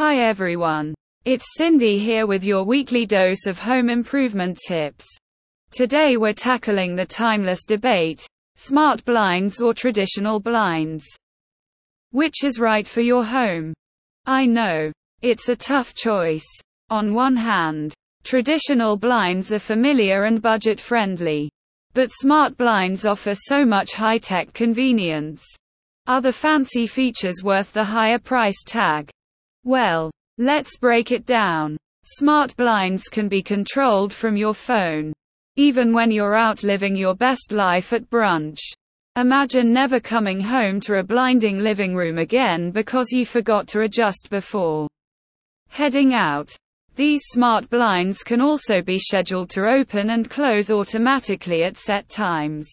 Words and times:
Hi 0.00 0.16
everyone. 0.16 0.94
It's 1.26 1.44
Cindy 1.58 1.98
here 1.98 2.26
with 2.26 2.42
your 2.42 2.64
weekly 2.64 3.04
dose 3.04 3.44
of 3.44 3.58
home 3.58 3.90
improvement 3.90 4.58
tips. 4.66 5.06
Today 5.72 6.16
we're 6.16 6.32
tackling 6.32 6.96
the 6.96 7.04
timeless 7.04 7.66
debate 7.66 8.26
smart 8.56 9.04
blinds 9.04 9.60
or 9.60 9.74
traditional 9.74 10.40
blinds. 10.40 11.04
Which 12.12 12.44
is 12.44 12.58
right 12.58 12.88
for 12.88 13.02
your 13.02 13.22
home? 13.22 13.74
I 14.24 14.46
know. 14.46 14.90
It's 15.20 15.50
a 15.50 15.54
tough 15.54 15.92
choice. 15.92 16.48
On 16.88 17.12
one 17.12 17.36
hand, 17.36 17.92
traditional 18.24 18.96
blinds 18.96 19.52
are 19.52 19.58
familiar 19.58 20.24
and 20.24 20.40
budget 20.40 20.80
friendly. 20.80 21.50
But 21.92 22.08
smart 22.10 22.56
blinds 22.56 23.04
offer 23.04 23.34
so 23.34 23.66
much 23.66 23.92
high 23.92 24.16
tech 24.16 24.54
convenience. 24.54 25.44
Are 26.06 26.22
the 26.22 26.32
fancy 26.32 26.86
features 26.86 27.44
worth 27.44 27.70
the 27.74 27.84
higher 27.84 28.18
price 28.18 28.62
tag? 28.64 29.10
Well, 29.64 30.10
let's 30.38 30.78
break 30.78 31.12
it 31.12 31.26
down. 31.26 31.76
Smart 32.06 32.56
blinds 32.56 33.04
can 33.04 33.28
be 33.28 33.42
controlled 33.42 34.12
from 34.12 34.36
your 34.36 34.54
phone. 34.54 35.12
Even 35.56 35.92
when 35.92 36.10
you're 36.10 36.34
out 36.34 36.62
living 36.62 36.96
your 36.96 37.14
best 37.14 37.52
life 37.52 37.92
at 37.92 38.08
brunch. 38.08 38.58
Imagine 39.16 39.72
never 39.72 40.00
coming 40.00 40.40
home 40.40 40.80
to 40.80 40.98
a 40.98 41.02
blinding 41.02 41.58
living 41.58 41.94
room 41.94 42.16
again 42.16 42.70
because 42.70 43.12
you 43.12 43.26
forgot 43.26 43.66
to 43.68 43.80
adjust 43.80 44.28
before 44.30 44.88
heading 45.68 46.14
out. 46.14 46.50
These 46.96 47.22
smart 47.26 47.68
blinds 47.68 48.22
can 48.22 48.40
also 48.40 48.80
be 48.80 48.98
scheduled 48.98 49.50
to 49.50 49.66
open 49.66 50.10
and 50.10 50.30
close 50.30 50.70
automatically 50.70 51.64
at 51.64 51.76
set 51.76 52.08
times. 52.08 52.70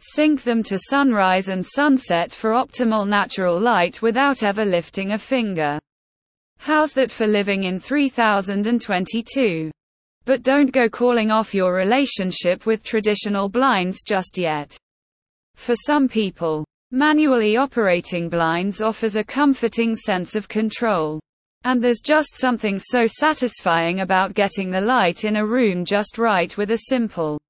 Sync 0.00 0.42
them 0.42 0.62
to 0.62 0.78
sunrise 0.78 1.48
and 1.48 1.64
sunset 1.64 2.32
for 2.32 2.52
optimal 2.52 3.06
natural 3.06 3.60
light 3.60 4.00
without 4.00 4.42
ever 4.42 4.64
lifting 4.64 5.12
a 5.12 5.18
finger. 5.18 5.78
How's 6.68 6.92
that 6.92 7.10
for 7.10 7.26
living 7.26 7.62
in 7.62 7.80
3022? 7.80 9.70
But 10.26 10.42
don't 10.42 10.70
go 10.70 10.86
calling 10.86 11.30
off 11.30 11.54
your 11.54 11.72
relationship 11.72 12.66
with 12.66 12.84
traditional 12.84 13.48
blinds 13.48 14.02
just 14.06 14.36
yet. 14.36 14.76
For 15.54 15.74
some 15.74 16.08
people, 16.08 16.66
manually 16.90 17.56
operating 17.56 18.28
blinds 18.28 18.82
offers 18.82 19.16
a 19.16 19.24
comforting 19.24 19.96
sense 19.96 20.36
of 20.36 20.46
control. 20.46 21.18
And 21.64 21.82
there's 21.82 22.02
just 22.04 22.36
something 22.36 22.78
so 22.78 23.06
satisfying 23.06 24.00
about 24.00 24.34
getting 24.34 24.70
the 24.70 24.82
light 24.82 25.24
in 25.24 25.36
a 25.36 25.46
room 25.46 25.86
just 25.86 26.18
right 26.18 26.54
with 26.58 26.72
a 26.72 26.82
simple 26.90 27.40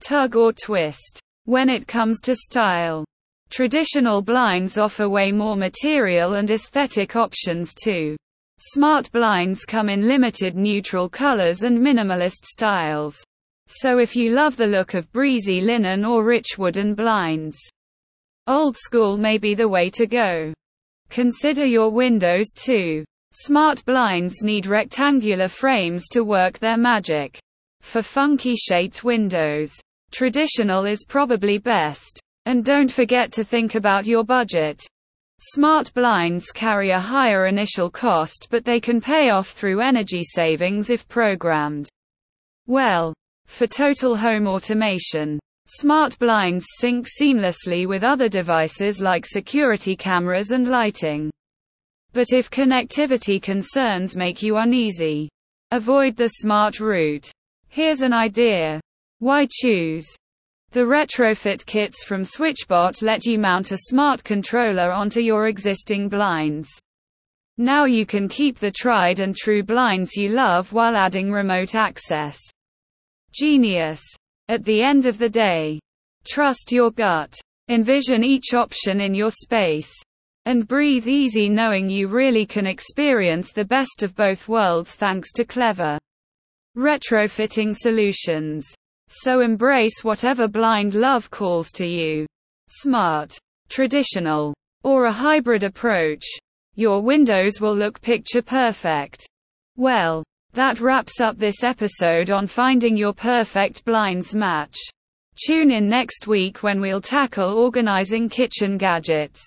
tug 0.00 0.34
or 0.34 0.52
twist. 0.52 1.20
When 1.44 1.68
it 1.68 1.86
comes 1.86 2.20
to 2.22 2.34
style, 2.34 3.04
traditional 3.50 4.22
blinds 4.22 4.76
offer 4.76 5.08
way 5.08 5.30
more 5.30 5.54
material 5.54 6.34
and 6.34 6.50
aesthetic 6.50 7.14
options 7.14 7.74
too. 7.74 8.16
Smart 8.62 9.10
blinds 9.10 9.64
come 9.64 9.88
in 9.88 10.06
limited 10.06 10.54
neutral 10.54 11.08
colors 11.08 11.62
and 11.62 11.78
minimalist 11.78 12.44
styles. 12.44 13.16
So 13.68 13.98
if 13.98 14.14
you 14.14 14.32
love 14.32 14.58
the 14.58 14.66
look 14.66 14.92
of 14.92 15.10
breezy 15.12 15.62
linen 15.62 16.04
or 16.04 16.24
rich 16.24 16.58
wooden 16.58 16.94
blinds, 16.94 17.58
old 18.46 18.76
school 18.76 19.16
may 19.16 19.38
be 19.38 19.54
the 19.54 19.66
way 19.66 19.88
to 19.90 20.06
go. 20.06 20.52
Consider 21.08 21.64
your 21.64 21.88
windows 21.88 22.52
too. 22.54 23.02
Smart 23.32 23.82
blinds 23.86 24.42
need 24.42 24.66
rectangular 24.66 25.48
frames 25.48 26.06
to 26.08 26.22
work 26.22 26.58
their 26.58 26.76
magic. 26.76 27.38
For 27.80 28.02
funky 28.02 28.56
shaped 28.56 29.04
windows, 29.04 29.72
traditional 30.10 30.84
is 30.84 31.06
probably 31.08 31.56
best. 31.56 32.20
And 32.44 32.62
don't 32.62 32.92
forget 32.92 33.32
to 33.32 33.44
think 33.44 33.74
about 33.74 34.04
your 34.04 34.24
budget. 34.24 34.82
Smart 35.42 35.94
blinds 35.94 36.52
carry 36.52 36.90
a 36.90 37.00
higher 37.00 37.46
initial 37.46 37.88
cost 37.88 38.48
but 38.50 38.62
they 38.62 38.78
can 38.78 39.00
pay 39.00 39.30
off 39.30 39.48
through 39.48 39.80
energy 39.80 40.22
savings 40.22 40.90
if 40.90 41.08
programmed 41.08 41.88
well. 42.66 43.14
For 43.46 43.66
total 43.66 44.16
home 44.16 44.46
automation, 44.46 45.40
smart 45.66 46.18
blinds 46.18 46.66
sync 46.76 47.06
seamlessly 47.08 47.88
with 47.88 48.04
other 48.04 48.28
devices 48.28 49.00
like 49.00 49.24
security 49.24 49.96
cameras 49.96 50.50
and 50.50 50.68
lighting. 50.68 51.30
But 52.12 52.34
if 52.34 52.50
connectivity 52.50 53.40
concerns 53.40 54.16
make 54.16 54.42
you 54.42 54.58
uneasy, 54.58 55.30
avoid 55.70 56.16
the 56.16 56.28
smart 56.28 56.80
route. 56.80 57.30
Here's 57.68 58.02
an 58.02 58.12
idea. 58.12 58.78
Why 59.20 59.48
choose 59.50 60.06
the 60.72 60.80
retrofit 60.80 61.66
kits 61.66 62.04
from 62.04 62.22
SwitchBot 62.22 63.02
let 63.02 63.26
you 63.26 63.38
mount 63.38 63.72
a 63.72 63.78
smart 63.88 64.22
controller 64.22 64.92
onto 64.92 65.20
your 65.20 65.48
existing 65.48 66.08
blinds. 66.08 66.68
Now 67.58 67.84
you 67.84 68.06
can 68.06 68.28
keep 68.28 68.58
the 68.58 68.70
tried 68.70 69.20
and 69.20 69.36
true 69.36 69.62
blinds 69.62 70.16
you 70.16 70.30
love 70.30 70.72
while 70.72 70.96
adding 70.96 71.32
remote 71.32 71.74
access. 71.74 72.38
Genius. 73.32 74.02
At 74.48 74.64
the 74.64 74.82
end 74.82 75.06
of 75.06 75.18
the 75.18 75.28
day, 75.28 75.78
trust 76.24 76.72
your 76.72 76.90
gut. 76.90 77.34
Envision 77.68 78.24
each 78.24 78.54
option 78.54 79.00
in 79.00 79.14
your 79.14 79.30
space. 79.30 79.92
And 80.46 80.66
breathe 80.66 81.06
easy 81.06 81.48
knowing 81.48 81.90
you 81.90 82.08
really 82.08 82.46
can 82.46 82.66
experience 82.66 83.52
the 83.52 83.64
best 83.64 84.02
of 84.02 84.16
both 84.16 84.48
worlds 84.48 84.94
thanks 84.94 85.32
to 85.32 85.44
clever 85.44 85.98
retrofitting 86.76 87.76
solutions. 87.76 88.72
So 89.10 89.40
embrace 89.40 90.04
whatever 90.04 90.46
blind 90.46 90.94
love 90.94 91.30
calls 91.30 91.72
to 91.72 91.86
you. 91.86 92.26
Smart, 92.68 93.36
traditional, 93.68 94.54
or 94.84 95.06
a 95.06 95.12
hybrid 95.12 95.64
approach. 95.64 96.24
Your 96.76 97.02
windows 97.02 97.60
will 97.60 97.74
look 97.74 98.00
picture 98.00 98.40
perfect. 98.40 99.26
Well, 99.76 100.22
that 100.52 100.80
wraps 100.80 101.20
up 101.20 101.38
this 101.38 101.64
episode 101.64 102.30
on 102.30 102.46
finding 102.46 102.96
your 102.96 103.12
perfect 103.12 103.84
blinds 103.84 104.34
match. 104.34 104.78
Tune 105.44 105.72
in 105.72 105.88
next 105.88 106.28
week 106.28 106.62
when 106.62 106.80
we'll 106.80 107.00
tackle 107.00 107.54
organizing 107.54 108.28
kitchen 108.28 108.78
gadgets. 108.78 109.42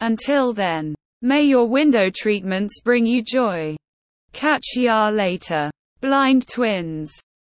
Until 0.00 0.52
then, 0.52 0.94
may 1.22 1.42
your 1.42 1.66
window 1.66 2.10
treatments 2.14 2.80
bring 2.82 3.06
you 3.06 3.22
joy. 3.22 3.76
Catch 4.32 4.76
ya 4.76 5.08
later. 5.08 5.70
Blind 6.02 6.46
twins. 6.46 7.12